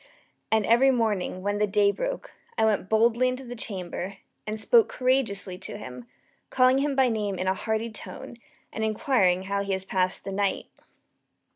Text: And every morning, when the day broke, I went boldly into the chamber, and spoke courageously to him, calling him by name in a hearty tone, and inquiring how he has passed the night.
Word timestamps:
And 0.51 0.65
every 0.65 0.89
morning, 0.89 1.43
when 1.43 1.59
the 1.59 1.67
day 1.67 1.91
broke, 1.91 2.31
I 2.57 2.65
went 2.65 2.89
boldly 2.89 3.27
into 3.27 3.43
the 3.43 3.55
chamber, 3.55 4.17
and 4.47 4.59
spoke 4.59 4.89
courageously 4.89 5.59
to 5.59 5.77
him, 5.77 6.07
calling 6.49 6.79
him 6.79 6.95
by 6.95 7.07
name 7.07 7.37
in 7.37 7.45
a 7.45 7.53
hearty 7.53 7.91
tone, 7.91 8.37
and 8.73 8.83
inquiring 8.83 9.43
how 9.43 9.61
he 9.61 9.73
has 9.73 9.85
passed 9.85 10.23
the 10.23 10.31
night. 10.33 10.65